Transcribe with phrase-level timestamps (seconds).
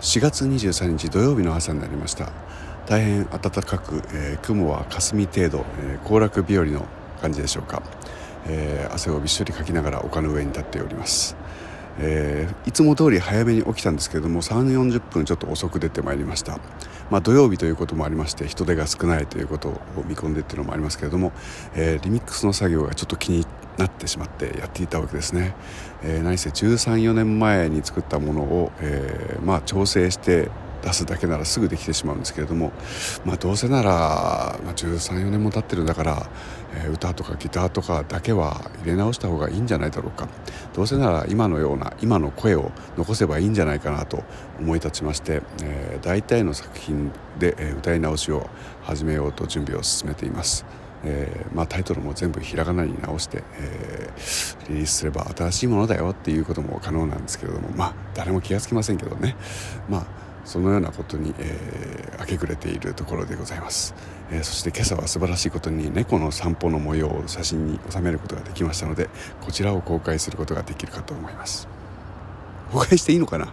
[0.00, 2.32] 4月23日土曜日の朝になりました。
[2.86, 6.86] 大変暖かく、えー、雲は霞程度、えー、行楽日和の
[7.20, 7.82] 感じでしょうか、
[8.46, 11.36] えー、汗をびっしょりかきながら丘の上に立っております。
[11.98, 16.58] えー、いつも通り早めに起きたんですけれども3 4 0分ちょっと遅く出てまいりました、
[17.10, 21.32] まあ、土曜日ということもありまして人手が少ないということを見込んでっていうのもありますけれども、
[21.74, 23.46] えー、リミックスの作業がちょっと気に
[23.76, 25.54] なってしまってやっていたわけですね、
[26.02, 30.50] えー、何せ134年前に作ったものを、えまあ、調整して
[30.82, 32.72] 出すだけならすぐできてしまうんですけれども、
[33.24, 33.90] まあ、どうせなら、
[34.64, 36.28] まあ、134年も経ってるんだから、
[36.74, 40.28] えー、歌とかギターとかだけは入れ直した方がいいんじゃないだろうか
[40.74, 44.24] どうせなら今のような今の声を残せばいいんじゃないかなと
[44.58, 48.48] 思い立ちまして、えー、大体の作品で、え、歌い直しを
[48.82, 50.64] 始めようと準備を進めています。
[51.02, 59.36] えーまあ、タイトルも全部ひらがなに直して、えー、リリースすれば新しいものだよっていうことも可能なんですけれどもまあ誰も気が付きませんけどね
[59.88, 60.06] まあ
[60.44, 63.94] そのようなことに、えー、明け暮れているところでございます、
[64.30, 69.08] えー、そして今朝は素晴らしいことに猫の散歩の模様を写真に収めることができましたので
[69.40, 71.68] こちらを公開することができるかと思います。
[72.72, 73.52] 公開していいのかな？